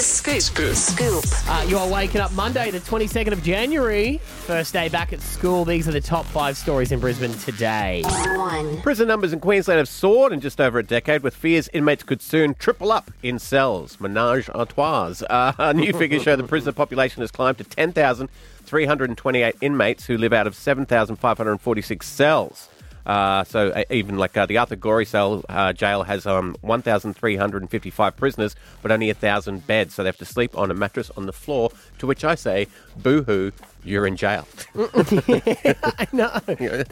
[0.00, 0.40] scoop.
[0.40, 0.74] Scoop.
[0.74, 1.24] Scoop.
[1.48, 4.18] Uh, you are waking up Monday, the 22nd of January.
[4.18, 5.64] First day back at school.
[5.64, 8.02] These are the top five stories in Brisbane today.
[8.04, 8.80] One.
[8.80, 12.22] Prison numbers in Queensland have soared in just over a decade, with fears inmates could
[12.22, 14.00] soon triple up in cells.
[14.00, 15.22] Menage a trois.
[15.28, 20.46] Uh, new figures show the prison population has climbed to 10,328 inmates who live out
[20.46, 22.68] of 7,546 cells.
[23.10, 28.16] Uh, so uh, even like uh, the Arthur Gorrie cell uh, jail has um, 1,355
[28.16, 31.32] prisoners, but only 1,000 beds, so they have to sleep on a mattress on the
[31.32, 31.72] floor.
[31.98, 32.68] To which I say,
[32.98, 33.50] boo-hoo,
[33.82, 34.46] you're in jail.
[34.76, 36.38] I know.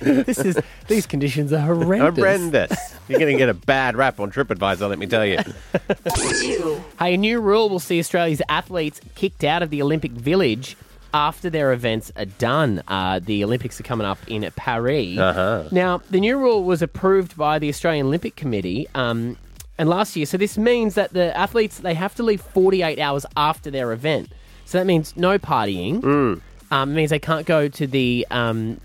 [0.00, 2.18] this is these conditions are horrendous.
[2.18, 2.94] Horrendous.
[3.08, 5.38] You're going to get a bad rap on TripAdvisor, let me tell you.
[6.98, 10.76] Hey, a new rule will see Australia's athletes kicked out of the Olympic Village
[11.14, 12.82] after their events are done.
[12.88, 15.18] Uh, the Olympics are coming up in Paris.
[15.18, 15.68] Uh-huh.
[15.70, 18.88] Now, the new rule was approved by the Australian Olympic Committee.
[18.94, 19.36] Um,
[19.78, 23.26] and last year, so this means that the athletes they have to leave 48 hours
[23.36, 24.30] after their event.
[24.64, 26.02] So that means no partying.
[26.70, 28.80] Um, it means they can't go to the um,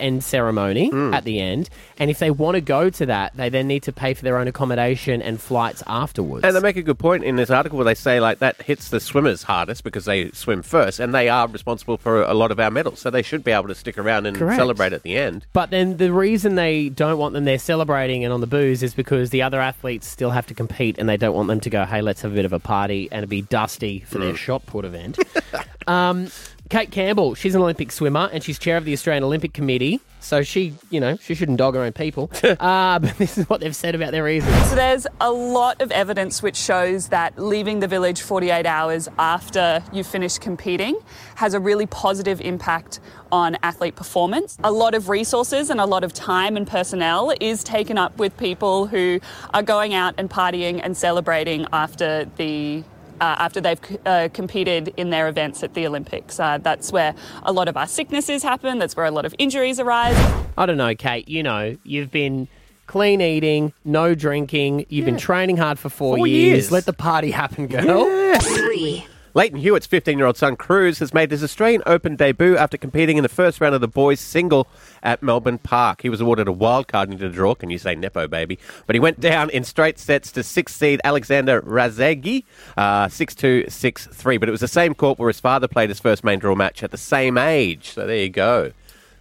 [0.00, 1.70] end ceremony at the end.
[1.98, 4.38] And if they want to go to that, they then need to pay for their
[4.38, 6.44] own accommodation and flights afterwards.
[6.44, 8.88] And they make a good point in this article where they say like that hits
[8.90, 12.60] the swimmers hardest because they swim first, and they are responsible for a lot of
[12.60, 14.58] our medals, so they should be able to stick around and Correct.
[14.58, 15.46] celebrate at the end.
[15.52, 18.94] But then the reason they don't want them there celebrating and on the booze is
[18.94, 21.84] because the other athletes still have to compete and they don't want them to go,
[21.84, 24.84] hey, let's have a bit of a party and be dusty for their shot put
[24.84, 25.18] event.
[25.86, 26.28] um,
[26.68, 30.00] Cate Campbell, she's an Olympic swimmer and she's chair of the Australian Olympic Committee.
[30.20, 32.30] So she, you know, she shouldn't dog her own people.
[32.42, 34.54] uh, but this is what they've said about their reasons.
[34.68, 39.82] So there's a lot of evidence which shows that leaving the village 48 hours after
[39.92, 40.98] you finish competing
[41.36, 43.00] has a really positive impact
[43.32, 44.58] on athlete performance.
[44.62, 48.36] A lot of resources and a lot of time and personnel is taken up with
[48.36, 49.20] people who
[49.54, 52.84] are going out and partying and celebrating after the
[53.20, 56.38] uh, after they've uh, competed in their events at the Olympics.
[56.40, 58.78] Uh, that's where a lot of our sicknesses happen.
[58.78, 60.16] That's where a lot of injuries arise.
[60.56, 61.28] I don't know, Cate.
[61.28, 62.48] You know, you've been
[62.86, 64.86] clean eating, no drinking.
[64.88, 66.46] You've been training hard for four, Four years.
[66.56, 66.72] years.
[66.72, 68.04] Let the party happen, girl.
[68.40, 69.06] Three.
[69.38, 73.18] Lleyton Hewitt's 15 year old son Cruz has made his Australian Open debut after competing
[73.18, 74.66] in the first round of the boys' single
[75.00, 76.02] at Melbourne Park.
[76.02, 77.54] He was awarded a wild card into the draw.
[77.54, 78.58] Can you say Nepo, baby?
[78.88, 82.42] But he went down in straight sets to sixth seed Alexander Razeghi,
[82.76, 84.38] uh, 6 2, 6 3.
[84.38, 86.82] But it was the same court where his father played his first main draw match
[86.82, 87.90] at the same age.
[87.90, 88.72] So there you go.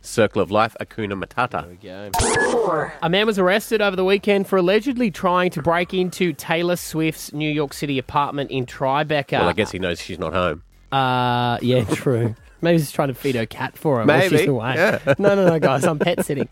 [0.07, 2.51] Circle of life, Akuna Matata.
[2.51, 2.94] Four.
[3.01, 7.34] A man was arrested over the weekend for allegedly trying to break into Taylor Swift's
[7.34, 9.40] New York City apartment in Tribeca.
[9.40, 10.63] Well, I guess he knows she's not home.
[10.91, 12.35] Uh, yeah, true.
[12.62, 14.06] Maybe he's trying to feed her cat for her.
[14.06, 14.75] while Maybe, she's away.
[14.75, 15.00] yeah.
[15.19, 15.84] No, no, no, guys.
[15.85, 16.50] I'm pet sitting.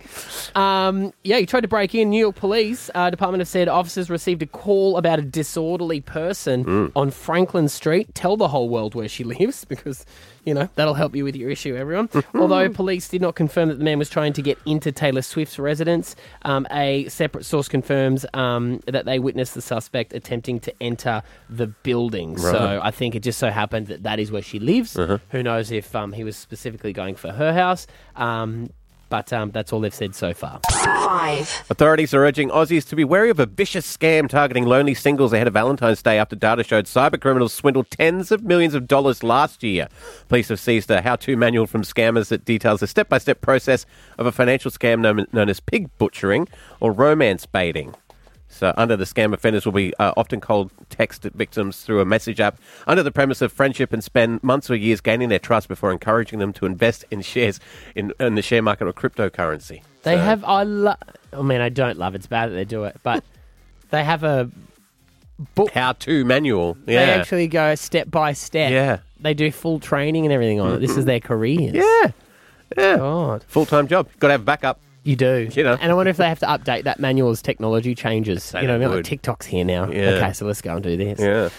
[0.55, 2.09] Um, yeah, he tried to break in.
[2.09, 6.63] New York Police uh, Department have said officers received a call about a disorderly person
[6.65, 6.91] Mm.
[6.95, 8.13] on Franklin Street.
[8.15, 10.05] Tell the whole world where she lives because,
[10.45, 12.09] you know, that'll help you with your issue, everyone.
[12.33, 15.59] Although police did not confirm that the man was trying to get into Taylor Swift's
[15.59, 21.23] residence, um, a separate source confirms um, that they witnessed the suspect attempting to enter
[21.49, 22.37] the building.
[22.37, 24.95] So I think it just so happened that that is where she lives.
[25.29, 27.87] Who knows if um, he was specifically going for her house?
[28.15, 28.69] Um,
[29.09, 30.59] but um, that's all they've said so far.
[30.71, 31.63] Five.
[31.69, 35.47] Authorities are urging Aussies to be wary of a vicious scam targeting lonely singles ahead
[35.47, 39.63] of Valentine's Day after data showed cyber criminals swindled tens of millions of dollars last
[39.63, 39.87] year.
[40.27, 43.41] Police have seized a how to manual from scammers that details a step by step
[43.41, 43.85] process
[44.17, 46.47] of a financial scam known, known as pig butchering
[46.79, 47.95] or romance baiting.
[48.47, 52.39] So, under the scam, offenders will be uh, often cold text victims through a message
[52.39, 52.57] app
[52.87, 56.39] under the premise of friendship and spend months or years gaining their trust before encouraging
[56.39, 57.59] them to invest in shares
[57.95, 59.81] in, in the share market or cryptocurrency.
[60.03, 60.43] They So- have.
[60.45, 60.97] I love.
[61.33, 62.15] I mean, I don't love.
[62.15, 63.23] It's bad that they do it, but
[63.89, 64.49] they have a
[65.55, 65.71] book.
[65.71, 66.77] how to manual.
[66.87, 67.05] Yeah.
[67.05, 68.71] They actually go step by step.
[68.71, 68.99] Yeah.
[69.19, 70.79] They do full training and everything on it.
[70.79, 71.73] This is their careers.
[71.73, 72.11] yeah.
[72.77, 72.97] Yeah.
[72.97, 74.07] God, Full time job.
[74.19, 74.79] Got to have backup.
[75.05, 75.47] You do.
[75.51, 75.77] You know.
[75.79, 78.43] And I wonder if they have to update that manual as technology changes.
[78.43, 79.05] Say you know, they I mean, like.
[79.05, 79.89] TikTok's here now.
[79.89, 80.09] Yeah.
[80.09, 81.19] Okay, so let's go and do this.
[81.19, 81.49] Yeah.